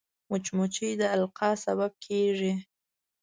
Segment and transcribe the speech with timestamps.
[0.29, 2.53] مچمچۍ د القاح سبب کېږي